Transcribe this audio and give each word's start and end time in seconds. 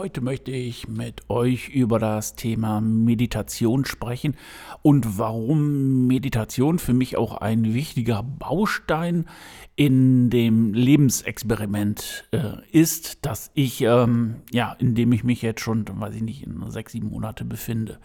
Heute 0.00 0.22
möchte 0.22 0.50
ich 0.50 0.88
mit 0.88 1.28
euch 1.28 1.68
über 1.68 1.98
das 1.98 2.34
Thema 2.34 2.80
Meditation 2.80 3.84
sprechen 3.84 4.34
und 4.80 5.18
warum 5.18 6.06
Meditation 6.06 6.78
für 6.78 6.94
mich 6.94 7.18
auch 7.18 7.36
ein 7.36 7.74
wichtiger 7.74 8.22
Baustein 8.22 9.26
in 9.76 10.30
dem 10.30 10.72
Lebensexperiment 10.72 12.24
äh, 12.30 12.66
ist, 12.72 13.26
das 13.26 13.50
ich, 13.52 13.82
ähm, 13.82 14.36
ja, 14.50 14.72
in 14.72 14.94
dem 14.94 15.12
ich 15.12 15.22
mich 15.22 15.42
jetzt 15.42 15.60
schon, 15.60 15.84
weiß 15.86 16.14
ich 16.14 16.22
nicht, 16.22 16.44
in 16.44 16.70
sechs, 16.70 16.92
sieben 16.92 17.10
Monate 17.10 17.44
befinde. 17.44 17.98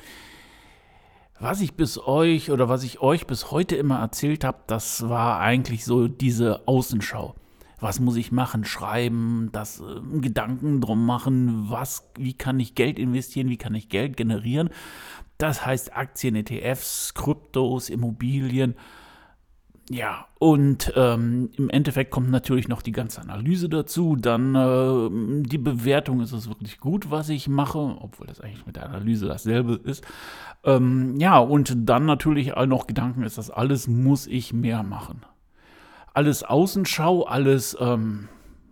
Was 1.39 1.61
ich 1.61 1.75
bis 1.75 1.97
euch 1.97 2.51
oder 2.51 2.67
was 2.67 2.83
ich 2.83 2.99
euch 2.99 3.25
bis 3.25 3.51
heute 3.51 3.77
immer 3.77 3.99
erzählt 3.99 4.43
habe, 4.43 4.57
das 4.67 5.07
war 5.07 5.39
eigentlich 5.39 5.85
so 5.85 6.09
diese 6.09 6.67
Außenschau 6.67 7.35
was 7.79 7.99
muss 7.99 8.15
ich 8.15 8.31
machen, 8.31 8.65
schreiben, 8.65 9.49
das 9.51 9.81
äh, 9.81 10.19
Gedanken 10.19 10.81
drum 10.81 11.05
machen, 11.05 11.69
was, 11.69 12.09
wie 12.17 12.33
kann 12.33 12.59
ich 12.59 12.75
Geld 12.75 12.99
investieren, 12.99 13.49
wie 13.49 13.57
kann 13.57 13.75
ich 13.75 13.89
Geld 13.89 14.17
generieren. 14.17 14.69
Das 15.37 15.65
heißt 15.65 15.95
Aktien, 15.95 16.35
ETFs, 16.35 17.13
Kryptos, 17.13 17.89
Immobilien. 17.89 18.75
Ja, 19.91 20.25
und 20.39 20.91
ähm, 20.95 21.51
im 21.57 21.69
Endeffekt 21.69 22.09
kommt 22.09 22.31
natürlich 22.31 22.67
noch 22.67 22.81
die 22.81 22.91
ganze 22.91 23.21
Analyse 23.21 23.69
dazu. 23.69 24.15
Dann 24.15 24.55
äh, 24.55 25.43
die 25.47 25.59
Bewertung, 25.59 26.21
ist 26.21 26.31
es 26.31 26.47
wirklich 26.47 26.79
gut, 26.79 27.11
was 27.11 27.29
ich 27.29 27.47
mache, 27.47 27.77
obwohl 27.77 28.25
das 28.25 28.41
eigentlich 28.41 28.65
mit 28.65 28.77
der 28.77 28.85
Analyse 28.87 29.27
dasselbe 29.27 29.79
ist. 29.83 30.03
Ähm, 30.63 31.19
ja, 31.19 31.37
und 31.37 31.75
dann 31.87 32.05
natürlich 32.05 32.55
auch 32.55 32.65
noch 32.65 32.87
Gedanken, 32.87 33.21
ist 33.23 33.37
das 33.37 33.51
alles, 33.51 33.87
muss 33.87 34.25
ich 34.25 34.53
mehr 34.53 34.81
machen 34.81 35.21
alles 36.15 36.43
Außenschau, 36.43 37.23
alles, 37.23 37.77
ähm, 37.79 38.29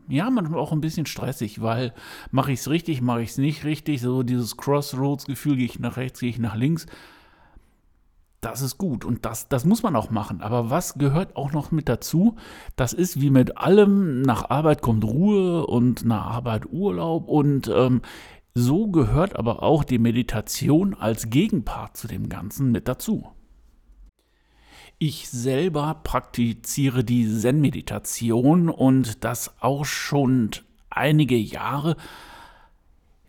ja, 0.07 0.29
manchmal 0.29 0.59
auch 0.59 0.71
ein 0.71 0.81
bisschen 0.81 1.05
stressig, 1.05 1.61
weil 1.61 1.93
mache 2.31 2.51
ich 2.51 2.59
es 2.59 2.69
richtig, 2.69 3.01
mache 3.01 3.21
ich 3.21 3.31
es 3.31 3.37
nicht 3.37 3.63
richtig, 3.63 4.01
so 4.01 4.23
dieses 4.23 4.57
Crossroads-Gefühl, 4.57 5.57
gehe 5.57 5.65
ich 5.65 5.79
nach 5.79 5.97
rechts, 5.97 6.19
gehe 6.19 6.29
ich 6.29 6.39
nach 6.39 6.55
links. 6.55 6.85
Das 8.41 8.61
ist 8.61 8.77
gut 8.77 9.05
und 9.05 9.23
das, 9.25 9.47
das 9.47 9.63
muss 9.63 9.83
man 9.83 9.95
auch 9.95 10.09
machen. 10.09 10.41
Aber 10.41 10.69
was 10.69 10.95
gehört 10.95 11.37
auch 11.37 11.53
noch 11.53 11.71
mit 11.71 11.87
dazu? 11.87 12.35
Das 12.75 12.91
ist 12.91 13.21
wie 13.21 13.29
mit 13.29 13.57
allem, 13.57 14.21
nach 14.21 14.49
Arbeit 14.49 14.81
kommt 14.81 15.05
Ruhe 15.05 15.65
und 15.65 16.03
nach 16.03 16.25
Arbeit 16.25 16.65
Urlaub 16.65 17.29
und 17.29 17.71
ähm, 17.73 18.01
so 18.53 18.87
gehört 18.87 19.37
aber 19.37 19.63
auch 19.63 19.83
die 19.83 19.97
Meditation 19.97 20.93
als 20.93 21.29
Gegenpart 21.29 21.95
zu 21.95 22.07
dem 22.07 22.29
Ganzen 22.29 22.71
mit 22.71 22.87
dazu. 22.87 23.27
Ich 24.99 25.29
selber 25.29 25.99
praktiziere 26.03 27.03
die 27.03 27.27
Zen-Meditation 27.27 28.69
und 28.69 29.23
das 29.23 29.53
auch 29.59 29.85
schon 29.85 30.51
einige 30.89 31.35
Jahre. 31.35 31.97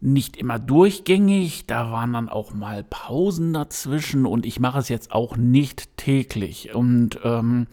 Nicht 0.00 0.36
immer 0.36 0.58
durchgängig, 0.58 1.66
da 1.66 1.90
waren 1.90 2.12
dann 2.12 2.28
auch 2.28 2.52
mal 2.52 2.84
Pausen 2.84 3.54
dazwischen 3.54 4.26
und 4.26 4.44
ich 4.44 4.60
mache 4.60 4.78
es 4.78 4.88
jetzt 4.88 5.12
auch 5.12 5.36
nicht 5.36 5.96
täglich. 5.96 6.74
Und 6.74 7.18
ähm, 7.24 7.66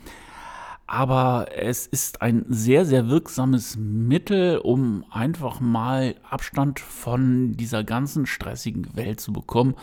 aber 0.92 1.47
es 1.56 1.88
ist 1.88 2.22
ein 2.22 2.45
sehr, 2.50 2.86
sehr 2.86 3.08
wirksames 3.08 3.78
Mittel, 3.78 4.58
um 4.58 5.06
einfach 5.09 5.62
mal 5.62 6.16
Abstand 6.30 6.81
von 6.81 7.53
dieser 7.53 7.85
ganzen 7.85 8.25
stressigen 8.25 8.94
Welt 8.94 9.22
zu 9.22 9.31
bekommen. 9.31 9.75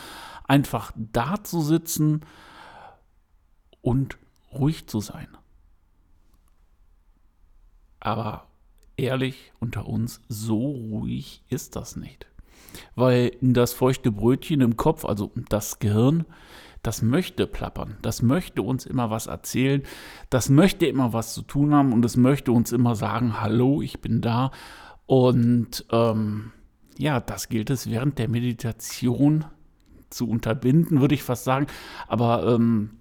Einfach 0.46 0.92
da 0.96 1.42
zu 1.42 1.62
sitzen, 1.62 2.20
und 3.82 4.18
ruhig 4.52 4.86
zu 4.86 5.00
sein. 5.00 5.28
Aber 8.00 8.46
ehrlich 8.96 9.52
unter 9.60 9.86
uns, 9.86 10.20
so 10.28 10.70
ruhig 10.70 11.42
ist 11.48 11.76
das 11.76 11.96
nicht. 11.96 12.26
Weil 12.94 13.32
das 13.40 13.72
feuchte 13.72 14.12
Brötchen 14.12 14.60
im 14.60 14.76
Kopf, 14.76 15.04
also 15.04 15.32
das 15.48 15.78
Gehirn, 15.78 16.26
das 16.82 17.02
möchte 17.02 17.46
plappern, 17.46 17.96
das 18.02 18.22
möchte 18.22 18.62
uns 18.62 18.86
immer 18.86 19.10
was 19.10 19.26
erzählen, 19.26 19.82
das 20.30 20.48
möchte 20.48 20.86
immer 20.86 21.12
was 21.12 21.34
zu 21.34 21.42
tun 21.42 21.74
haben 21.74 21.92
und 21.92 22.04
es 22.04 22.16
möchte 22.16 22.52
uns 22.52 22.72
immer 22.72 22.94
sagen, 22.94 23.40
hallo, 23.40 23.82
ich 23.82 24.00
bin 24.00 24.20
da. 24.20 24.52
Und 25.06 25.86
ähm, 25.90 26.52
ja, 26.98 27.20
das 27.20 27.48
gilt 27.48 27.70
es 27.70 27.90
während 27.90 28.18
der 28.18 28.28
Meditation 28.28 29.44
zu 30.10 30.28
unterbinden, 30.28 31.00
würde 31.00 31.14
ich 31.14 31.22
fast 31.22 31.44
sagen. 31.44 31.66
Aber 32.06 32.46
ähm, 32.46 32.97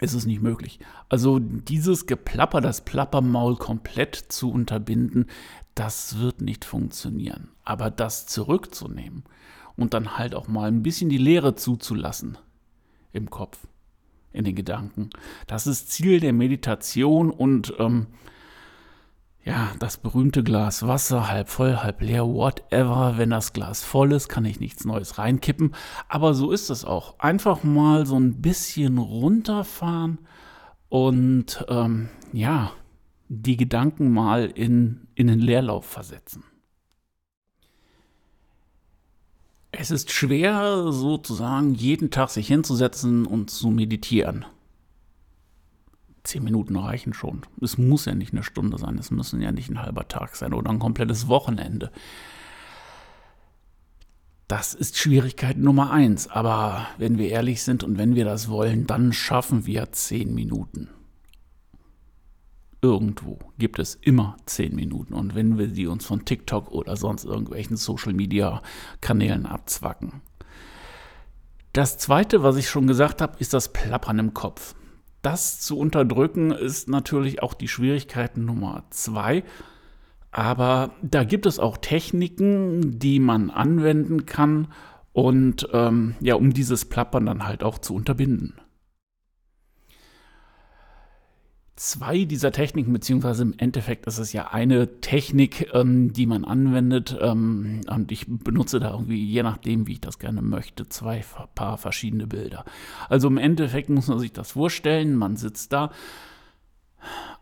ist 0.00 0.14
es 0.14 0.26
nicht 0.26 0.42
möglich. 0.42 0.78
Also 1.08 1.38
dieses 1.38 2.06
Geplapper, 2.06 2.60
das 2.60 2.82
Plappermaul 2.82 3.56
komplett 3.56 4.16
zu 4.16 4.50
unterbinden, 4.50 5.26
das 5.74 6.18
wird 6.18 6.40
nicht 6.40 6.64
funktionieren. 6.64 7.48
Aber 7.64 7.90
das 7.90 8.26
zurückzunehmen 8.26 9.24
und 9.76 9.94
dann 9.94 10.18
halt 10.18 10.34
auch 10.34 10.48
mal 10.48 10.68
ein 10.68 10.82
bisschen 10.82 11.08
die 11.08 11.18
Leere 11.18 11.54
zuzulassen 11.54 12.38
im 13.12 13.30
Kopf, 13.30 13.66
in 14.32 14.44
den 14.44 14.54
Gedanken, 14.54 15.10
das 15.46 15.66
ist 15.66 15.90
Ziel 15.90 16.20
der 16.20 16.32
Meditation 16.32 17.30
und 17.30 17.74
ähm, 17.78 18.06
ja, 19.44 19.72
das 19.78 19.96
berühmte 19.96 20.42
Glas 20.42 20.86
Wasser, 20.86 21.28
halb 21.28 21.48
voll, 21.48 21.76
halb 21.76 22.02
leer, 22.02 22.26
whatever. 22.26 23.14
Wenn 23.16 23.30
das 23.30 23.52
Glas 23.52 23.82
voll 23.82 24.12
ist, 24.12 24.28
kann 24.28 24.44
ich 24.44 24.60
nichts 24.60 24.84
Neues 24.84 25.18
reinkippen. 25.18 25.74
Aber 26.08 26.34
so 26.34 26.50
ist 26.50 26.70
es 26.70 26.84
auch. 26.84 27.18
Einfach 27.18 27.64
mal 27.64 28.04
so 28.04 28.16
ein 28.16 28.42
bisschen 28.42 28.98
runterfahren 28.98 30.18
und 30.88 31.64
ähm, 31.68 32.08
ja, 32.32 32.72
die 33.28 33.56
Gedanken 33.56 34.12
mal 34.12 34.46
in, 34.46 35.08
in 35.14 35.28
den 35.28 35.38
Leerlauf 35.38 35.86
versetzen. 35.86 36.44
Es 39.70 39.90
ist 39.90 40.10
schwer, 40.10 40.92
sozusagen 40.92 41.74
jeden 41.74 42.10
Tag 42.10 42.30
sich 42.30 42.48
hinzusetzen 42.48 43.26
und 43.26 43.50
zu 43.50 43.70
meditieren 43.70 44.44
zehn 46.28 46.44
Minuten 46.44 46.76
reichen 46.76 47.14
schon. 47.14 47.42
Es 47.60 47.78
muss 47.78 48.04
ja 48.04 48.14
nicht 48.14 48.32
eine 48.32 48.42
Stunde 48.42 48.78
sein, 48.78 48.98
es 48.98 49.10
müssen 49.10 49.40
ja 49.40 49.50
nicht 49.50 49.70
ein 49.70 49.82
halber 49.82 50.06
Tag 50.08 50.36
sein 50.36 50.52
oder 50.52 50.70
ein 50.70 50.78
komplettes 50.78 51.28
Wochenende. 51.28 51.90
Das 54.46 54.72
ist 54.72 54.96
Schwierigkeit 54.96 55.58
Nummer 55.58 55.90
eins. 55.90 56.28
Aber 56.28 56.86
wenn 56.96 57.18
wir 57.18 57.28
ehrlich 57.28 57.62
sind 57.62 57.84
und 57.84 57.98
wenn 57.98 58.14
wir 58.14 58.24
das 58.24 58.48
wollen, 58.48 58.86
dann 58.86 59.12
schaffen 59.12 59.66
wir 59.66 59.92
zehn 59.92 60.34
Minuten. 60.34 60.88
Irgendwo 62.80 63.38
gibt 63.58 63.78
es 63.78 63.94
immer 63.96 64.36
zehn 64.46 64.74
Minuten. 64.74 65.12
Und 65.12 65.34
wenn 65.34 65.58
wir 65.58 65.68
sie 65.68 65.86
uns 65.86 66.06
von 66.06 66.24
TikTok 66.24 66.70
oder 66.70 66.96
sonst 66.96 67.24
irgendwelchen 67.24 67.76
Social 67.76 68.14
Media 68.14 68.62
Kanälen 69.00 69.44
abzwacken. 69.44 70.22
Das 71.74 71.98
zweite, 71.98 72.42
was 72.42 72.56
ich 72.56 72.70
schon 72.70 72.86
gesagt 72.86 73.20
habe, 73.20 73.38
ist 73.38 73.52
das 73.52 73.72
Plappern 73.72 74.18
im 74.18 74.32
Kopf 74.32 74.74
das 75.28 75.60
zu 75.60 75.78
unterdrücken 75.78 76.52
ist 76.52 76.88
natürlich 76.88 77.42
auch 77.42 77.52
die 77.52 77.68
Schwierigkeit 77.68 78.38
Nummer 78.38 78.84
zwei. 78.88 79.44
Aber 80.30 80.92
da 81.02 81.22
gibt 81.24 81.44
es 81.44 81.58
auch 81.58 81.76
Techniken, 81.76 82.98
die 82.98 83.20
man 83.20 83.50
anwenden 83.50 84.24
kann 84.24 84.68
und 85.12 85.68
ähm, 85.74 86.14
ja, 86.20 86.34
um 86.34 86.54
dieses 86.54 86.86
Plappern 86.86 87.26
dann 87.26 87.46
halt 87.46 87.62
auch 87.62 87.76
zu 87.76 87.94
unterbinden. 87.94 88.54
Zwei 91.78 92.24
dieser 92.24 92.52
Techniken, 92.52 92.92
beziehungsweise 92.92 93.42
im 93.42 93.54
Endeffekt 93.56 94.06
ist 94.06 94.18
es 94.18 94.32
ja 94.32 94.48
eine 94.48 95.00
Technik, 95.00 95.72
ähm, 95.72 96.12
die 96.12 96.26
man 96.26 96.44
anwendet. 96.44 97.16
Ähm, 97.20 97.80
und 97.88 98.12
ich 98.12 98.26
benutze 98.28 98.80
da 98.80 98.90
irgendwie, 98.90 99.24
je 99.24 99.42
nachdem, 99.42 99.86
wie 99.86 99.92
ich 99.92 100.00
das 100.00 100.18
gerne 100.18 100.42
möchte, 100.42 100.88
zwei 100.88 101.24
paar 101.54 101.78
verschiedene 101.78 102.26
Bilder. 102.26 102.64
Also 103.08 103.28
im 103.28 103.38
Endeffekt 103.38 103.88
muss 103.88 104.08
man 104.08 104.18
sich 104.18 104.32
das 104.32 104.52
vorstellen, 104.52 105.14
man 105.14 105.36
sitzt 105.36 105.72
da, 105.72 105.90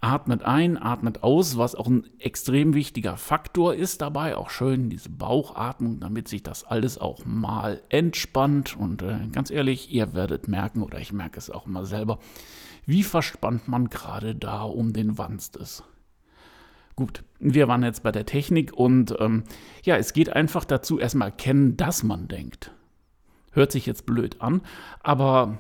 atmet 0.01 0.43
ein, 0.43 0.77
atmet 0.77 1.23
aus, 1.23 1.57
was 1.57 1.75
auch 1.75 1.87
ein 1.87 2.07
extrem 2.19 2.75
wichtiger 2.75 3.17
Faktor 3.17 3.75
ist 3.75 4.03
dabei. 4.03 4.37
Auch 4.37 4.51
schön 4.51 4.91
diese 4.91 5.11
Bauchatmung, 5.11 6.01
damit 6.01 6.29
sich 6.29 6.43
das 6.43 6.65
alles 6.65 6.99
auch 6.99 7.25
mal 7.25 7.83
entspannt. 7.89 8.77
Und 8.77 9.03
äh, 9.03 9.19
ganz 9.33 9.51
ehrlich, 9.51 9.93
ihr 9.93 10.15
werdet 10.15 10.49
merken, 10.49 10.83
oder 10.83 11.01
ich 11.01 11.13
merke 11.13 11.39
es 11.39 11.51
auch 11.51 11.67
immer 11.67 11.87
selber, 11.87 12.19
wie 12.85 13.03
verspannt 13.03 13.69
man 13.69 13.91
gerade 13.91 14.35
da 14.35 14.63
um 14.63 14.93
den 14.93 15.19
Wanst 15.19 15.57
ist. 15.57 15.83
Gut, 16.95 17.25
wir 17.39 17.69
waren 17.69 17.83
jetzt 17.83 18.03
bei 18.03 18.13
der 18.13 18.25
Technik 18.25 18.73
und 18.73 19.15
ähm, 19.21 19.45
ja, 19.83 19.97
es 19.97 20.15
geht 20.15 20.31
einfach 20.31 20.65
dazu, 20.65 20.99
erstmal 20.99 21.29
erkennen, 21.29 21.77
dass 21.77 22.03
man 22.03 22.27
denkt. 22.27 22.73
Hört 23.53 23.73
sich 23.73 23.85
jetzt 23.85 24.07
blöd 24.07 24.41
an, 24.41 24.63
aber 25.03 25.59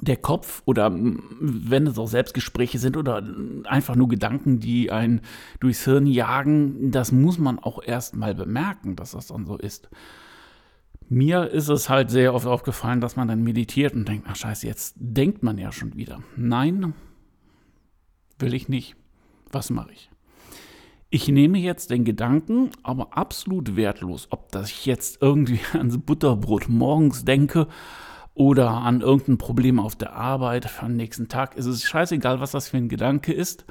der 0.00 0.16
Kopf 0.16 0.62
oder 0.64 0.90
wenn 0.92 1.86
es 1.86 1.98
auch 1.98 2.08
Selbstgespräche 2.08 2.78
sind 2.78 2.96
oder 2.96 3.22
einfach 3.64 3.96
nur 3.96 4.08
Gedanken, 4.08 4.58
die 4.58 4.90
einen 4.90 5.20
durchs 5.60 5.84
Hirn 5.84 6.06
jagen, 6.06 6.90
das 6.90 7.12
muss 7.12 7.38
man 7.38 7.58
auch 7.58 7.82
erst 7.82 8.16
mal 8.16 8.34
bemerken, 8.34 8.96
dass 8.96 9.12
das 9.12 9.28
dann 9.28 9.46
so 9.46 9.56
ist. 9.56 9.90
Mir 11.08 11.50
ist 11.50 11.68
es 11.68 11.88
halt 11.88 12.10
sehr 12.10 12.34
oft 12.34 12.46
aufgefallen, 12.46 13.00
dass 13.00 13.16
man 13.16 13.28
dann 13.28 13.42
meditiert 13.42 13.94
und 13.94 14.08
denkt, 14.08 14.26
ach 14.30 14.36
scheiße, 14.36 14.66
jetzt 14.66 14.94
denkt 14.96 15.42
man 15.42 15.58
ja 15.58 15.72
schon 15.72 15.96
wieder. 15.96 16.22
Nein, 16.36 16.94
will 18.38 18.54
ich 18.54 18.68
nicht. 18.68 18.96
Was 19.52 19.70
mache 19.70 19.92
ich? 19.92 20.10
Ich 21.12 21.26
nehme 21.26 21.58
jetzt 21.58 21.90
den 21.90 22.04
Gedanken, 22.04 22.70
aber 22.84 23.18
absolut 23.18 23.74
wertlos, 23.74 24.28
ob 24.30 24.52
das 24.52 24.70
ich 24.70 24.86
jetzt 24.86 25.20
irgendwie 25.20 25.58
ans 25.72 25.98
Butterbrot 25.98 26.68
morgens 26.68 27.24
denke 27.24 27.66
oder 28.40 28.70
an 28.70 29.02
irgendein 29.02 29.36
Problem 29.36 29.78
auf 29.78 29.96
der 29.96 30.14
Arbeit 30.14 30.80
den 30.80 30.96
nächsten 30.96 31.28
Tag. 31.28 31.58
Es 31.58 31.66
ist 31.66 31.84
scheißegal, 31.84 32.40
was 32.40 32.52
das 32.52 32.70
für 32.70 32.78
ein 32.78 32.88
Gedanke 32.88 33.34
ist. 33.34 33.66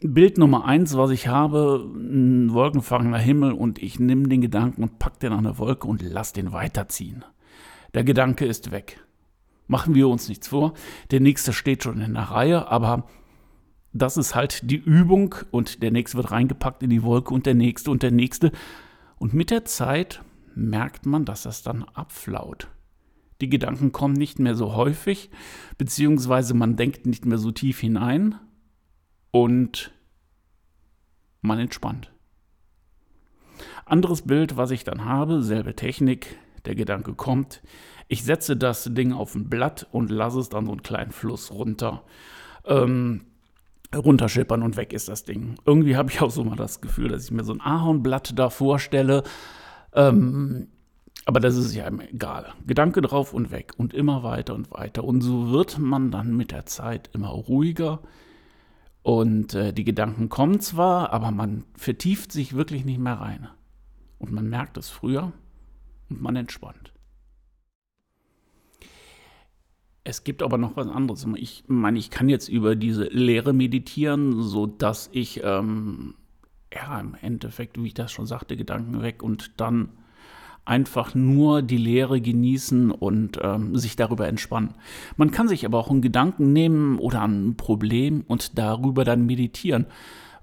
Bild 0.00 0.38
Nummer 0.38 0.64
eins, 0.64 0.96
was 0.96 1.12
ich 1.12 1.28
habe, 1.28 1.88
ein 1.94 2.52
wolkenfangender 2.52 3.20
Himmel 3.20 3.52
und 3.52 3.80
ich 3.80 4.00
nehme 4.00 4.26
den 4.26 4.40
Gedanken 4.40 4.82
und 4.82 4.98
packe 4.98 5.20
den 5.20 5.32
an 5.32 5.44
der 5.44 5.56
Wolke 5.56 5.86
und 5.86 6.02
lass 6.02 6.32
den 6.32 6.50
weiterziehen. 6.50 7.24
Der 7.94 8.02
Gedanke 8.02 8.44
ist 8.44 8.72
weg. 8.72 8.98
Machen 9.68 9.94
wir 9.94 10.08
uns 10.08 10.28
nichts 10.28 10.48
vor. 10.48 10.72
Der 11.12 11.20
nächste 11.20 11.52
steht 11.52 11.84
schon 11.84 12.00
in 12.00 12.14
der 12.14 12.24
Reihe, 12.24 12.66
aber 12.66 13.06
das 13.92 14.16
ist 14.16 14.34
halt 14.34 14.68
die 14.68 14.82
Übung 14.82 15.36
und 15.52 15.80
der 15.80 15.92
nächste 15.92 16.16
wird 16.16 16.32
reingepackt 16.32 16.82
in 16.82 16.90
die 16.90 17.04
Wolke 17.04 17.32
und 17.32 17.46
der 17.46 17.54
nächste 17.54 17.92
und 17.92 18.02
der 18.02 18.10
nächste. 18.10 18.50
Und 19.18 19.32
mit 19.32 19.52
der 19.52 19.64
Zeit 19.64 20.22
merkt 20.56 21.06
man, 21.06 21.24
dass 21.24 21.44
das 21.44 21.62
dann 21.62 21.84
abflaut. 21.84 22.66
Die 23.42 23.48
Gedanken 23.48 23.90
kommen 23.90 24.14
nicht 24.14 24.38
mehr 24.38 24.54
so 24.54 24.76
häufig, 24.76 25.28
beziehungsweise 25.76 26.54
man 26.54 26.76
denkt 26.76 27.06
nicht 27.06 27.26
mehr 27.26 27.38
so 27.38 27.50
tief 27.50 27.80
hinein 27.80 28.36
und 29.32 29.90
man 31.40 31.58
entspannt. 31.58 32.12
Anderes 33.84 34.22
Bild, 34.22 34.56
was 34.56 34.70
ich 34.70 34.84
dann 34.84 35.04
habe, 35.04 35.42
selbe 35.42 35.74
Technik, 35.74 36.38
der 36.66 36.76
Gedanke 36.76 37.14
kommt, 37.14 37.62
ich 38.06 38.22
setze 38.22 38.56
das 38.56 38.84
Ding 38.94 39.12
auf 39.12 39.34
ein 39.34 39.50
Blatt 39.50 39.88
und 39.90 40.12
lasse 40.12 40.38
es 40.38 40.48
dann 40.48 40.66
so 40.66 40.70
einen 40.70 40.84
kleinen 40.84 41.10
Fluss 41.10 41.50
runter. 41.50 42.04
Ähm, 42.64 43.22
runterschippern 43.92 44.62
und 44.62 44.76
weg 44.76 44.92
ist 44.92 45.08
das 45.08 45.24
Ding. 45.24 45.56
Irgendwie 45.66 45.96
habe 45.96 46.12
ich 46.12 46.20
auch 46.20 46.30
so 46.30 46.44
mal 46.44 46.54
das 46.54 46.80
Gefühl, 46.80 47.08
dass 47.08 47.24
ich 47.24 47.32
mir 47.32 47.42
so 47.42 47.54
ein 47.54 47.60
Ahornblatt 47.60 48.38
da 48.38 48.50
vorstelle. 48.50 49.24
Ähm, 49.94 50.68
aber 51.24 51.40
das 51.40 51.56
ist 51.56 51.74
ja 51.74 51.88
egal. 51.88 52.52
Gedanke 52.66 53.00
drauf 53.00 53.32
und 53.32 53.50
weg 53.50 53.74
und 53.76 53.94
immer 53.94 54.22
weiter 54.22 54.54
und 54.54 54.70
weiter. 54.72 55.04
Und 55.04 55.20
so 55.20 55.50
wird 55.50 55.78
man 55.78 56.10
dann 56.10 56.36
mit 56.36 56.50
der 56.50 56.66
Zeit 56.66 57.10
immer 57.12 57.28
ruhiger. 57.28 58.00
Und 59.02 59.54
äh, 59.54 59.72
die 59.72 59.84
Gedanken 59.84 60.28
kommen 60.28 60.60
zwar, 60.60 61.12
aber 61.12 61.30
man 61.30 61.64
vertieft 61.76 62.32
sich 62.32 62.54
wirklich 62.54 62.84
nicht 62.84 62.98
mehr 62.98 63.14
rein. 63.20 63.48
Und 64.18 64.32
man 64.32 64.48
merkt 64.48 64.76
es 64.76 64.88
früher 64.88 65.32
und 66.08 66.22
man 66.22 66.36
entspannt. 66.36 66.92
Es 70.04 70.24
gibt 70.24 70.42
aber 70.42 70.58
noch 70.58 70.76
was 70.76 70.88
anderes. 70.88 71.24
Ich 71.36 71.64
meine, 71.68 71.98
ich 71.98 72.10
kann 72.10 72.28
jetzt 72.28 72.48
über 72.48 72.74
diese 72.74 73.04
Lehre 73.04 73.52
meditieren, 73.52 74.42
sodass 74.42 75.08
ich, 75.12 75.42
ähm, 75.44 76.14
ja, 76.72 76.98
im 76.98 77.14
Endeffekt, 77.20 77.80
wie 77.80 77.88
ich 77.88 77.94
das 77.94 78.10
schon 78.10 78.26
sagte, 78.26 78.56
Gedanken 78.56 79.02
weg 79.02 79.22
und 79.22 79.60
dann 79.60 79.90
einfach 80.64 81.14
nur 81.14 81.62
die 81.62 81.76
Lehre 81.76 82.20
genießen 82.20 82.90
und 82.90 83.38
ähm, 83.42 83.76
sich 83.76 83.96
darüber 83.96 84.28
entspannen. 84.28 84.74
Man 85.16 85.30
kann 85.30 85.48
sich 85.48 85.64
aber 85.66 85.78
auch 85.78 85.90
einen 85.90 86.02
Gedanken 86.02 86.52
nehmen 86.52 86.98
oder 86.98 87.22
ein 87.22 87.56
Problem 87.56 88.24
und 88.28 88.58
darüber 88.58 89.04
dann 89.04 89.26
meditieren. 89.26 89.86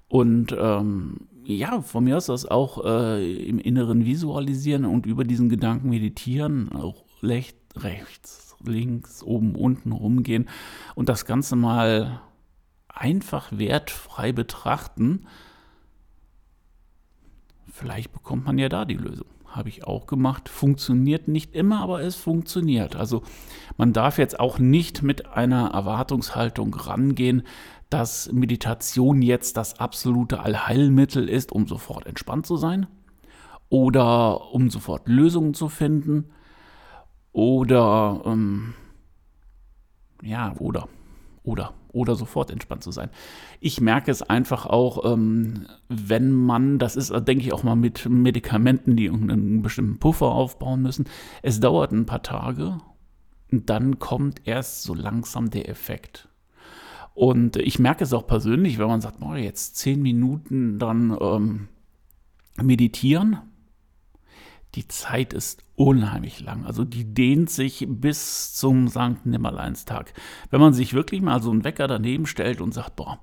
Und 0.08 0.54
ähm, 0.58 1.28
ja, 1.44 1.80
von 1.80 2.04
mir 2.04 2.16
aus 2.16 2.26
das 2.26 2.46
auch 2.46 2.84
äh, 2.84 3.44
im 3.44 3.58
Inneren 3.58 4.04
visualisieren 4.04 4.84
und 4.84 5.06
über 5.06 5.24
diesen 5.24 5.48
Gedanken 5.48 5.88
meditieren, 5.88 6.70
auch 6.72 7.04
rechts 7.22 7.56
links, 8.64 9.22
oben, 9.22 9.54
unten 9.54 9.92
rumgehen 9.92 10.48
und 10.94 11.08
das 11.08 11.24
Ganze 11.24 11.56
mal 11.56 12.20
einfach 12.88 13.50
wertfrei 13.52 14.32
betrachten, 14.32 15.26
vielleicht 17.72 18.12
bekommt 18.12 18.44
man 18.44 18.58
ja 18.58 18.68
da 18.68 18.84
die 18.84 18.94
Lösung. 18.94 19.26
Habe 19.50 19.68
ich 19.68 19.84
auch 19.84 20.06
gemacht. 20.06 20.48
Funktioniert 20.48 21.26
nicht 21.26 21.54
immer, 21.54 21.80
aber 21.80 22.02
es 22.02 22.14
funktioniert. 22.14 22.94
Also 22.94 23.22
man 23.76 23.92
darf 23.92 24.16
jetzt 24.16 24.38
auch 24.38 24.58
nicht 24.58 25.02
mit 25.02 25.26
einer 25.26 25.70
Erwartungshaltung 25.70 26.72
rangehen, 26.72 27.42
dass 27.90 28.30
Meditation 28.32 29.20
jetzt 29.20 29.56
das 29.56 29.80
absolute 29.80 30.38
Allheilmittel 30.38 31.28
ist, 31.28 31.50
um 31.50 31.66
sofort 31.66 32.06
entspannt 32.06 32.46
zu 32.46 32.56
sein 32.56 32.86
oder 33.68 34.52
um 34.52 34.70
sofort 34.70 35.08
Lösungen 35.08 35.54
zu 35.54 35.68
finden 35.68 36.30
oder, 37.32 38.22
ähm, 38.24 38.74
ja, 40.22 40.54
oder, 40.58 40.88
oder, 41.42 41.74
oder 41.92 42.14
sofort 42.16 42.50
entspannt 42.50 42.82
zu 42.82 42.90
sein. 42.90 43.10
Ich 43.60 43.80
merke 43.80 44.10
es 44.10 44.22
einfach 44.22 44.66
auch, 44.66 45.10
ähm, 45.10 45.66
wenn 45.88 46.32
man, 46.32 46.78
das 46.78 46.96
ist, 46.96 47.10
denke 47.10 47.44
ich, 47.44 47.52
auch 47.52 47.62
mal 47.62 47.76
mit 47.76 48.08
Medikamenten, 48.08 48.96
die 48.96 49.06
irgendeinen 49.06 49.62
bestimmten 49.62 49.98
Puffer 49.98 50.26
aufbauen 50.26 50.82
müssen. 50.82 51.06
Es 51.42 51.60
dauert 51.60 51.92
ein 51.92 52.06
paar 52.06 52.22
Tage 52.22 52.78
und 53.50 53.70
dann 53.70 53.98
kommt 53.98 54.46
erst 54.46 54.82
so 54.82 54.94
langsam 54.94 55.50
der 55.50 55.68
Effekt. 55.68 56.28
Und 57.14 57.56
ich 57.56 57.78
merke 57.78 58.04
es 58.04 58.12
auch 58.12 58.26
persönlich, 58.26 58.78
wenn 58.78 58.86
man 58.86 59.00
sagt, 59.00 59.20
boah, 59.20 59.36
jetzt 59.36 59.76
zehn 59.76 60.00
Minuten 60.00 60.78
dann 60.78 61.16
ähm, 61.20 61.68
meditieren, 62.62 63.38
die 64.74 64.86
Zeit 64.88 65.32
ist 65.32 65.64
unheimlich 65.74 66.40
lang. 66.40 66.64
Also 66.64 66.84
die 66.84 67.04
dehnt 67.04 67.50
sich 67.50 67.86
bis 67.88 68.54
zum 68.54 68.88
Sankt 68.88 69.26
Nimmerleinstag. 69.26 70.12
Wenn 70.50 70.60
man 70.60 70.74
sich 70.74 70.94
wirklich 70.94 71.22
mal 71.22 71.42
so 71.42 71.50
einen 71.50 71.64
Wecker 71.64 71.88
daneben 71.88 72.26
stellt 72.26 72.60
und 72.60 72.72
sagt, 72.72 72.96
boah, 72.96 73.18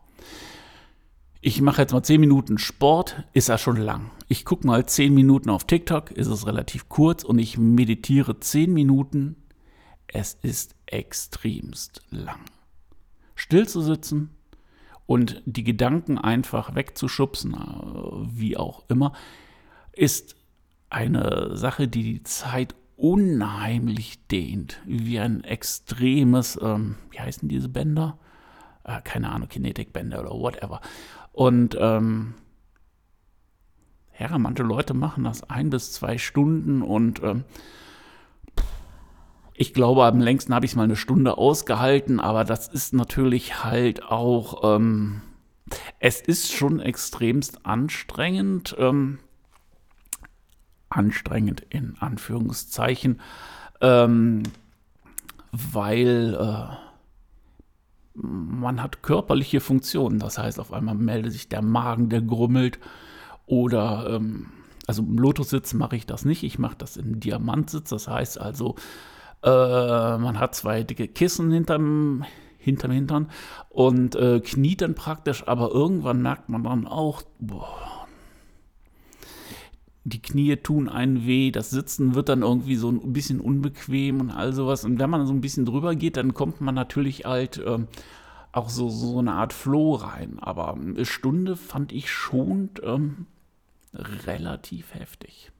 ich 1.40 1.62
mache 1.62 1.82
jetzt 1.82 1.94
mal 1.94 2.04
10 2.04 2.20
Minuten 2.20 2.58
Sport, 2.58 3.24
ist 3.34 3.50
das 3.50 3.62
schon 3.62 3.78
lang. 3.78 4.12
Ich 4.28 4.44
gucke 4.44 4.68
mal 4.68 4.86
10 4.86 5.14
Minuten 5.14 5.50
auf 5.50 5.66
TikTok, 5.66 6.12
ist 6.12 6.28
es 6.28 6.48
relativ 6.48 6.90
kurz 6.90 7.24
und 7.24 7.40
ich 7.40 7.58
meditiere 7.58 8.40
10 8.40 8.74
Minuten. 8.74 9.38
Es 10.08 10.34
ist 10.42 10.76
extremst 10.88 12.02
lang. 12.10 12.40
Still 13.36 13.68
zu 13.68 13.82
sitzen 13.82 14.32
und 15.06 15.42
die 15.46 15.64
Gedanken 15.64 16.18
einfach 16.18 16.76
wegzuschubsen, 16.76 17.54
äh, 17.54 18.38
wie 18.38 18.58
auch 18.58 18.84
immer, 18.90 19.14
ist 19.94 20.36
eine 20.90 21.56
Sache, 21.56 21.88
die 21.88 22.04
die 22.04 22.24
Zeit 22.24 22.76
unheimlich 22.96 24.26
dehnt, 24.28 24.82
wie 24.86 25.20
ein 25.20 25.44
extremes, 25.44 26.60
ähm, 26.62 26.96
wie 27.12 27.20
heißen 27.20 27.48
diese 27.48 27.70
Bänder? 27.70 28.18
Äh, 28.84 29.02
keine 29.04 29.30
Ahnung, 29.30 29.50
Kinetikbänder 29.50 30.20
oder 30.20 30.32
whatever. 30.32 30.82
Und 31.32 31.78
ähm, 31.80 32.34
ja, 34.20 34.36
manche 34.38 34.64
Leute 34.64 34.94
machen 34.94 35.24
das 35.24 35.48
ein 35.50 35.70
bis 35.70 35.94
zwei 35.94 36.18
Stunden 36.18 36.82
und 36.82 37.22
ähm, 37.22 37.44
ich 39.60 39.74
glaube, 39.74 40.06
am 40.06 40.20
längsten 40.20 40.54
habe 40.54 40.66
ich 40.66 40.72
es 40.72 40.76
mal 40.76 40.84
eine 40.84 40.96
Stunde 40.96 41.38
ausgehalten, 41.38 42.20
aber 42.20 42.44
das 42.44 42.68
ist 42.68 42.94
natürlich 42.94 43.64
halt 43.64 44.04
auch, 44.04 44.76
ähm, 44.76 45.22
es 46.00 46.22
ist 46.22 46.54
schon 46.54 46.80
extremst 46.80 47.66
anstrengend. 47.66 48.76
Ähm, 48.78 49.18
anstrengend 50.98 51.62
in 51.70 51.96
Anführungszeichen, 52.00 53.22
ähm, 53.82 54.44
weil 55.52 56.36
äh, 56.40 56.76
man 58.14 58.82
hat 58.82 59.04
körperliche 59.04 59.60
Funktionen. 59.60 60.20
Das 60.20 60.38
heißt, 60.38 60.60
auf 60.60 60.74
einmal 60.74 60.96
meldet 60.96 61.34
sich 61.34 61.50
der 61.50 61.62
Magen, 61.62 62.10
der 62.10 62.22
grummelt 62.22 62.80
oder 63.46 64.10
ähm, 64.10 64.48
also 64.88 65.04
im 65.04 65.18
Lotussitz 65.18 65.74
mache 65.74 65.98
ich 65.98 66.06
das 66.06 66.26
nicht, 66.26 66.44
ich 66.44 66.60
mache 66.60 66.76
das 66.78 66.98
im 66.98 67.20
Diamantsitz. 67.20 67.90
Das 67.90 68.08
heißt 68.08 68.40
also, 68.40 68.76
äh, 69.44 69.50
man 70.18 70.40
hat 70.40 70.56
zwei 70.56 70.84
dicke 70.84 71.08
Kissen 71.08 71.52
hinterm, 71.52 72.26
hinterm 72.58 72.92
Hintern 72.92 73.30
und 73.70 74.16
äh, 74.16 74.40
kniet 74.40 74.82
dann 74.82 74.96
praktisch, 74.96 75.48
aber 75.48 75.72
irgendwann 75.72 76.22
merkt 76.22 76.50
man 76.50 76.64
dann 76.64 76.88
auch, 76.88 77.22
boah, 77.40 77.97
die 80.08 80.22
Knie 80.22 80.56
tun 80.56 80.88
einen 80.88 81.26
weh, 81.26 81.52
das 81.52 81.70
Sitzen 81.70 82.16
wird 82.16 82.30
dann 82.30 82.42
irgendwie 82.42 82.78
so 82.78 82.90
ein 82.90 83.12
bisschen 83.12 83.42
unbequem 83.42 84.22
und 84.22 84.32
all 84.32 84.54
sowas. 84.54 84.86
Und 84.86 85.00
wenn 85.00 85.10
man 85.10 85.28
so 85.28 85.34
ein 85.34 85.42
bisschen 85.42 85.66
drüber 85.66 85.96
geht, 85.96 86.16
dann 86.16 86.34
kommt 86.34 86.62
man 86.62 86.76
natürlich 86.76 87.26
halt 87.26 87.58
äh, 87.58 87.80
auch 88.54 88.70
so, 88.70 88.88
so 88.88 89.20
eine 89.20 89.34
Art 89.34 89.52
Flow 89.52 89.96
rein. 89.96 90.40
Aber 90.40 90.74
eine 90.76 91.06
Stunde 91.06 91.58
fand 91.58 91.92
ich 91.92 92.10
schon 92.10 92.70
ähm, 92.84 93.26
relativ 93.94 94.94
heftig. 94.94 95.52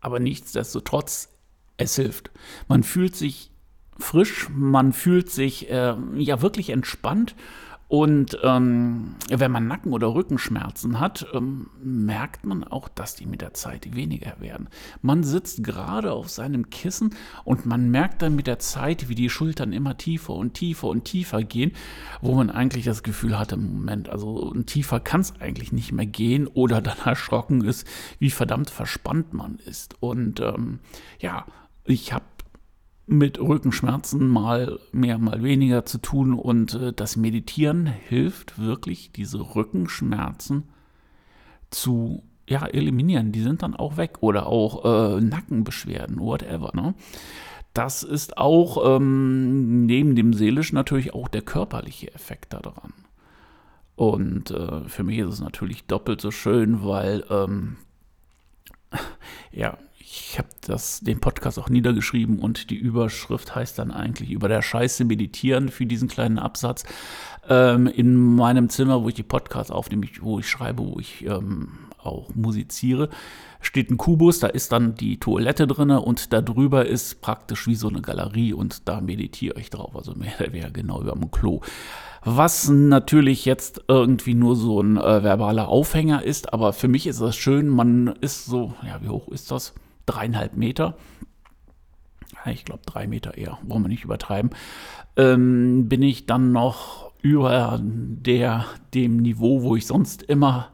Aber 0.00 0.20
nichtsdestotrotz, 0.20 1.28
es 1.76 1.96
hilft. 1.96 2.30
Man 2.68 2.84
fühlt 2.84 3.16
sich 3.16 3.50
frisch, 3.98 4.48
man 4.50 4.92
fühlt 4.92 5.28
sich 5.28 5.70
äh, 5.70 5.96
ja 6.14 6.40
wirklich 6.40 6.70
entspannt 6.70 7.34
und 7.92 8.38
ähm, 8.42 9.16
wenn 9.28 9.50
man 9.50 9.68
Nacken- 9.68 9.92
oder 9.92 10.14
Rückenschmerzen 10.14 10.98
hat, 10.98 11.26
ähm, 11.34 11.68
merkt 11.84 12.46
man 12.46 12.64
auch, 12.64 12.88
dass 12.88 13.16
die 13.16 13.26
mit 13.26 13.42
der 13.42 13.52
Zeit 13.52 13.94
weniger 13.94 14.40
werden. 14.40 14.70
Man 15.02 15.24
sitzt 15.24 15.62
gerade 15.62 16.12
auf 16.12 16.30
seinem 16.30 16.70
Kissen 16.70 17.14
und 17.44 17.66
man 17.66 17.90
merkt 17.90 18.22
dann 18.22 18.34
mit 18.34 18.46
der 18.46 18.58
Zeit, 18.58 19.10
wie 19.10 19.14
die 19.14 19.28
Schultern 19.28 19.74
immer 19.74 19.98
tiefer 19.98 20.32
und 20.32 20.54
tiefer 20.54 20.88
und 20.88 21.04
tiefer 21.04 21.42
gehen, 21.42 21.72
wo 22.22 22.34
man 22.34 22.48
eigentlich 22.48 22.86
das 22.86 23.02
Gefühl 23.02 23.38
hatte, 23.38 23.58
Moment, 23.58 24.08
also 24.08 24.54
tiefer 24.64 24.98
kann 24.98 25.20
es 25.20 25.38
eigentlich 25.38 25.70
nicht 25.70 25.92
mehr 25.92 26.06
gehen 26.06 26.46
oder 26.46 26.80
dann 26.80 26.96
erschrocken 27.04 27.62
ist, 27.62 27.86
wie 28.18 28.30
verdammt 28.30 28.70
verspannt 28.70 29.34
man 29.34 29.56
ist. 29.56 29.96
Und 30.00 30.40
ähm, 30.40 30.78
ja, 31.18 31.44
ich 31.84 32.14
habe 32.14 32.24
mit 33.06 33.40
Rückenschmerzen 33.40 34.28
mal 34.28 34.78
mehr, 34.92 35.18
mal 35.18 35.42
weniger 35.42 35.84
zu 35.84 35.98
tun 35.98 36.34
und 36.34 36.74
äh, 36.74 36.92
das 36.92 37.16
Meditieren 37.16 37.86
hilft 37.86 38.58
wirklich, 38.58 39.12
diese 39.12 39.54
Rückenschmerzen 39.54 40.64
zu 41.70 42.22
ja, 42.48 42.66
eliminieren. 42.66 43.32
Die 43.32 43.40
sind 43.40 43.62
dann 43.62 43.74
auch 43.74 43.96
weg 43.96 44.18
oder 44.20 44.46
auch 44.46 44.84
äh, 45.16 45.20
Nackenbeschwerden, 45.20 46.20
whatever. 46.20 46.70
Ne? 46.74 46.94
Das 47.74 48.02
ist 48.02 48.36
auch 48.36 48.96
ähm, 48.96 49.86
neben 49.86 50.14
dem 50.14 50.34
seelischen 50.34 50.76
natürlich 50.76 51.14
auch 51.14 51.28
der 51.28 51.42
körperliche 51.42 52.14
Effekt 52.14 52.52
daran. 52.52 52.92
Und 53.96 54.50
äh, 54.50 54.88
für 54.88 55.04
mich 55.04 55.18
ist 55.18 55.34
es 55.34 55.40
natürlich 55.40 55.86
doppelt 55.86 56.20
so 56.20 56.30
schön, 56.30 56.84
weil 56.84 57.24
ähm, 57.30 57.76
ja, 59.52 59.78
ich 60.04 60.38
habe 60.38 60.48
den 61.02 61.20
Podcast 61.20 61.58
auch 61.58 61.68
niedergeschrieben 61.68 62.38
und 62.38 62.70
die 62.70 62.76
Überschrift 62.76 63.54
heißt 63.54 63.78
dann 63.78 63.90
eigentlich 63.90 64.30
über 64.30 64.48
der 64.48 64.62
Scheiße 64.62 65.04
meditieren 65.04 65.68
für 65.68 65.86
diesen 65.86 66.08
kleinen 66.08 66.38
Absatz. 66.38 66.84
Ähm, 67.48 67.86
in 67.86 68.16
meinem 68.16 68.68
Zimmer, 68.68 69.02
wo 69.02 69.08
ich 69.08 69.14
die 69.14 69.22
Podcasts 69.22 69.70
aufnehme, 69.70 70.06
wo 70.20 70.38
ich 70.38 70.48
schreibe, 70.48 70.84
wo 70.84 70.98
ich 70.98 71.24
ähm, 71.24 71.68
auch 72.02 72.34
musiziere, 72.34 73.10
steht 73.60 73.90
ein 73.90 73.96
Kubus, 73.96 74.40
da 74.40 74.48
ist 74.48 74.72
dann 74.72 74.94
die 74.96 75.18
Toilette 75.18 75.66
drin 75.66 75.90
und 75.90 76.32
da 76.32 76.40
drüber 76.40 76.86
ist 76.86 77.20
praktisch 77.20 77.66
wie 77.68 77.76
so 77.76 77.88
eine 77.88 78.02
Galerie 78.02 78.52
und 78.52 78.88
da 78.88 79.00
meditiere 79.00 79.60
ich 79.60 79.70
drauf, 79.70 79.94
also 79.94 80.14
mehr 80.14 80.32
oder 80.38 80.52
weniger 80.52 80.70
genau 80.70 81.00
über 81.00 81.12
dem 81.12 81.30
Klo. 81.30 81.60
Was 82.24 82.68
natürlich 82.68 83.44
jetzt 83.44 83.82
irgendwie 83.88 84.34
nur 84.34 84.56
so 84.56 84.80
ein 84.80 84.96
äh, 84.96 85.22
verbaler 85.22 85.68
Aufhänger 85.68 86.22
ist, 86.22 86.52
aber 86.52 86.72
für 86.72 86.88
mich 86.88 87.06
ist 87.06 87.20
das 87.20 87.36
schön, 87.36 87.68
man 87.68 88.08
ist 88.20 88.46
so, 88.46 88.74
ja, 88.86 89.00
wie 89.02 89.08
hoch 89.08 89.28
ist 89.28 89.50
das? 89.50 89.74
Dreieinhalb 90.06 90.56
Meter. 90.56 90.96
Ich 92.46 92.64
glaube, 92.64 92.82
drei 92.86 93.06
Meter 93.06 93.36
eher, 93.36 93.58
wollen 93.62 93.84
wir 93.84 93.88
nicht 93.88 94.04
übertreiben. 94.04 94.50
Ähm, 95.16 95.88
bin 95.88 96.02
ich 96.02 96.26
dann 96.26 96.52
noch 96.52 97.12
über 97.20 97.80
der, 97.82 98.64
dem 98.94 99.18
Niveau, 99.18 99.62
wo 99.62 99.76
ich 99.76 99.86
sonst 99.86 100.22
immer 100.22 100.70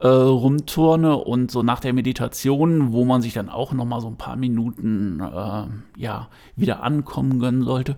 äh, 0.00 0.08
rumturne 0.08 1.16
und 1.16 1.50
so 1.50 1.62
nach 1.62 1.80
der 1.80 1.92
Meditation, 1.92 2.92
wo 2.92 3.04
man 3.04 3.22
sich 3.22 3.34
dann 3.34 3.48
auch 3.48 3.72
noch 3.72 3.84
mal 3.84 4.00
so 4.00 4.08
ein 4.08 4.16
paar 4.16 4.36
Minuten 4.36 5.20
äh, 5.20 6.00
ja 6.00 6.28
wieder 6.56 6.82
ankommen 6.82 7.38
gönnen 7.38 7.62
sollte, 7.62 7.96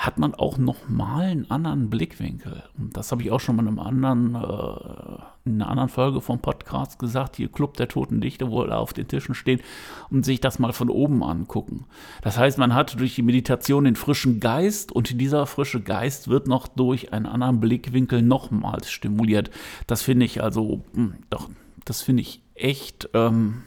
hat 0.00 0.18
man 0.18 0.34
auch 0.34 0.56
noch 0.56 0.88
mal 0.88 1.26
einen 1.26 1.50
anderen 1.50 1.90
Blickwinkel. 1.90 2.62
Und 2.78 2.96
das 2.96 3.12
habe 3.12 3.22
ich 3.22 3.30
auch 3.30 3.38
schon 3.38 3.56
mal 3.56 3.66
in, 3.66 3.78
anderen, 3.78 4.34
äh, 4.34 5.22
in 5.44 5.60
einer 5.60 5.68
anderen 5.68 5.90
Folge 5.90 6.22
vom 6.22 6.38
Podcast 6.38 6.98
gesagt, 6.98 7.36
hier 7.36 7.52
Club 7.52 7.76
der 7.76 7.86
Toten 7.86 8.22
Dichter, 8.22 8.50
wo 8.50 8.62
alle 8.62 8.78
auf 8.78 8.94
den 8.94 9.08
Tischen 9.08 9.34
stehen 9.34 9.60
und 10.08 10.24
sich 10.24 10.40
das 10.40 10.58
mal 10.58 10.72
von 10.72 10.88
oben 10.88 11.22
angucken. 11.22 11.84
Das 12.22 12.38
heißt, 12.38 12.56
man 12.56 12.74
hat 12.74 12.98
durch 12.98 13.14
die 13.14 13.20
Meditation 13.20 13.84
den 13.84 13.94
frischen 13.94 14.40
Geist 14.40 14.90
und 14.90 15.20
dieser 15.20 15.44
frische 15.44 15.82
Geist 15.82 16.28
wird 16.28 16.46
noch 16.46 16.66
durch 16.66 17.12
einen 17.12 17.26
anderen 17.26 17.60
Blickwinkel 17.60 18.22
nochmals 18.22 18.90
stimuliert. 18.90 19.50
Das 19.86 20.00
finde 20.00 20.24
ich 20.24 20.42
also, 20.42 20.82
mh, 20.94 20.94
hm, 20.94 21.14
doch, 21.28 21.50
das 21.84 22.00
finde 22.00 22.22
ich 22.22 22.40
echt... 22.54 23.10
Ähm, 23.12 23.64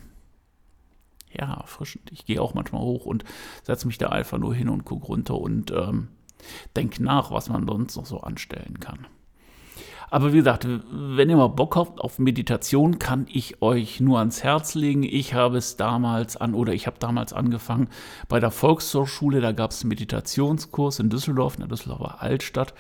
ja, 1.36 1.52
erfrischend. 1.52 2.12
Ich 2.12 2.28
gehe 2.28 2.40
auch 2.40 2.54
manchmal 2.54 2.84
hoch 2.84 3.08
und 3.08 3.24
setze 3.64 3.88
mich 3.88 3.98
da 3.98 4.10
einfach 4.10 4.38
nur 4.38 4.54
hin 4.54 4.70
und 4.70 4.86
gucke 4.86 5.08
runter 5.08 5.36
und 5.40 5.72
ähm, 5.72 6.10
Denk 6.76 7.00
nach, 7.00 7.32
was 7.32 7.50
man 7.50 7.68
sonst 7.68 7.96
noch 7.96 8.06
so 8.06 8.22
anstellen 8.22 8.80
kann. 8.80 9.08
Aber 10.14 10.32
wie 10.32 10.38
gesagt, 10.38 10.68
wenn 10.92 11.32
ihr 11.32 11.38
mal 11.38 11.48
Bock 11.48 11.76
habt 11.76 12.00
auf 12.00 12.20
Meditation, 12.20 13.00
kann 13.00 13.26
ich 13.34 13.64
euch 13.64 14.00
nur 14.00 14.20
ans 14.20 14.44
Herz 14.44 14.76
legen. 14.76 15.02
Ich 15.02 15.34
habe 15.34 15.58
es 15.58 15.76
damals 15.76 16.38
an, 16.38 16.54
oder 16.54 16.72
ich 16.72 16.86
habe 16.86 17.00
damals 17.00 17.34
angefangen 17.34 17.88
bei 18.28 18.40
der 18.40 18.52
Volkshochschule, 18.52 19.42
da 19.42 19.54
gab 19.54 19.72
es 19.72 19.82
einen 19.82 19.90
Meditationskurs 19.90 21.00
in 21.00 21.10
Düsseldorf, 21.10 21.56
in 21.56 21.62
der 21.62 21.70
Düsseldorfer 21.70 22.22
Altstadt, 22.22 22.76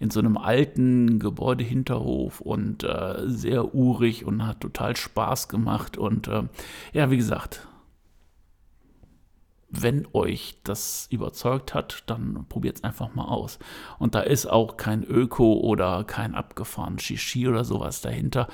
in 0.00 0.08
so 0.08 0.18
einem 0.20 0.38
alten 0.38 1.18
Gebäudehinterhof 1.18 2.40
und 2.40 2.84
äh, 2.84 3.16
sehr 3.26 3.74
urig 3.74 4.24
und 4.24 4.46
hat 4.46 4.60
total 4.62 4.96
Spaß 4.96 5.48
gemacht. 5.48 5.98
Und 5.98 6.26
äh, 6.28 6.44
ja, 6.94 7.10
wie 7.10 7.18
gesagt, 7.18 7.67
wenn 9.70 10.06
euch 10.12 10.60
das 10.64 11.06
überzeugt 11.10 11.74
hat, 11.74 12.04
dann 12.06 12.46
probiert 12.48 12.76
es 12.76 12.84
einfach 12.84 13.14
mal 13.14 13.26
aus. 13.26 13.58
Und 13.98 14.14
da 14.14 14.20
ist 14.20 14.46
auch 14.46 14.76
kein 14.76 15.04
Öko 15.04 15.54
oder 15.54 16.04
kein 16.04 16.34
abgefahren 16.34 16.98
Shishi 16.98 17.46
oder 17.46 17.64
sowas 17.64 18.00
dahinter. 18.00 18.48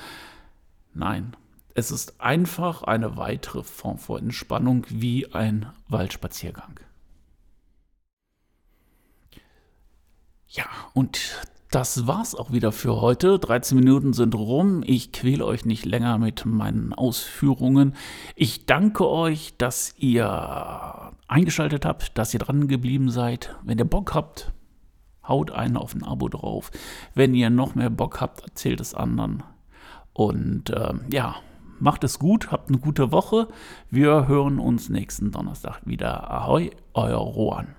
Nein, 0.93 1.35
es 1.73 1.91
ist 1.91 2.21
einfach 2.21 2.83
eine 2.83 3.17
weitere 3.17 3.63
Form 3.63 3.97
von 3.97 4.23
Entspannung 4.23 4.85
wie 4.89 5.33
ein 5.33 5.71
Waldspaziergang. 5.87 6.79
Ja, 10.47 10.65
und 10.93 11.19
das 11.75 12.07
war's 12.07 12.35
auch 12.35 12.53
wieder 12.53 12.71
für 12.71 13.01
heute. 13.01 13.37
13 13.37 13.77
Minuten 13.77 14.13
sind 14.13 14.33
rum. 14.33 14.81
Ich 14.85 15.11
quäle 15.11 15.45
euch 15.45 15.65
nicht 15.65 15.83
länger 15.83 16.17
mit 16.17 16.45
meinen 16.45 16.93
Ausführungen. 16.93 17.97
Ich 18.37 18.65
danke 18.65 19.09
euch, 19.09 19.57
dass 19.57 19.93
ihr 19.97 21.04
eingeschaltet 21.27 21.85
habt, 21.85 22.17
dass 22.17 22.33
ihr 22.33 22.39
dran 22.39 22.67
geblieben 22.67 23.09
seid. 23.09 23.55
Wenn 23.63 23.77
ihr 23.77 23.85
Bock 23.85 24.13
habt, 24.13 24.53
haut 25.27 25.51
einen 25.51 25.77
auf 25.77 25.95
ein 25.95 26.03
Abo 26.03 26.29
drauf. 26.29 26.71
Wenn 27.13 27.33
ihr 27.33 27.49
noch 27.49 27.75
mehr 27.75 27.89
Bock 27.89 28.21
habt, 28.21 28.43
erzählt 28.43 28.79
es 28.79 28.93
anderen. 28.93 29.43
Und 30.13 30.69
äh, 30.69 30.93
ja, 31.11 31.35
macht 31.79 32.03
es 32.03 32.19
gut, 32.19 32.51
habt 32.51 32.69
eine 32.69 32.79
gute 32.79 33.11
Woche. 33.11 33.47
Wir 33.89 34.27
hören 34.27 34.59
uns 34.59 34.89
nächsten 34.89 35.31
Donnerstag 35.31 35.81
wieder. 35.85 36.31
Ahoi, 36.31 36.71
euer 36.93 37.17
Rohan. 37.17 37.75